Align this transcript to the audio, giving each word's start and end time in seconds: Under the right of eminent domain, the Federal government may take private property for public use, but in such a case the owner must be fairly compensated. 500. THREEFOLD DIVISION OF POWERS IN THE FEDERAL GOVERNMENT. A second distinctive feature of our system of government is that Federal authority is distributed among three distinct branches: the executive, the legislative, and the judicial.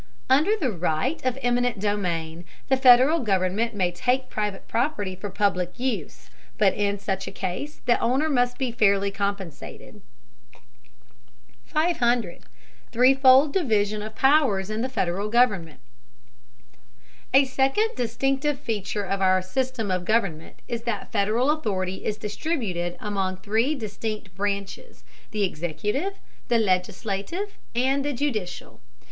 Under 0.31 0.57
the 0.57 0.71
right 0.71 1.23
of 1.23 1.37
eminent 1.43 1.79
domain, 1.79 2.43
the 2.69 2.75
Federal 2.75 3.19
government 3.19 3.75
may 3.75 3.91
take 3.91 4.31
private 4.31 4.67
property 4.67 5.15
for 5.15 5.29
public 5.29 5.79
use, 5.79 6.31
but 6.57 6.73
in 6.73 6.97
such 6.97 7.27
a 7.27 7.31
case 7.31 7.81
the 7.85 7.99
owner 7.99 8.27
must 8.27 8.57
be 8.57 8.71
fairly 8.71 9.11
compensated. 9.11 10.01
500. 11.67 12.41
THREEFOLD 12.91 13.53
DIVISION 13.53 14.01
OF 14.01 14.15
POWERS 14.15 14.71
IN 14.71 14.81
THE 14.81 14.89
FEDERAL 14.89 15.29
GOVERNMENT. 15.29 15.79
A 17.35 17.45
second 17.45 17.89
distinctive 17.95 18.57
feature 18.59 19.03
of 19.05 19.21
our 19.21 19.43
system 19.43 19.91
of 19.91 20.03
government 20.05 20.63
is 20.67 20.81
that 20.81 21.11
Federal 21.11 21.51
authority 21.51 22.03
is 22.05 22.17
distributed 22.17 22.97
among 22.99 23.37
three 23.37 23.75
distinct 23.75 24.33
branches: 24.33 25.03
the 25.29 25.43
executive, 25.43 26.13
the 26.47 26.57
legislative, 26.57 27.59
and 27.75 28.03
the 28.03 28.13
judicial. 28.13 28.81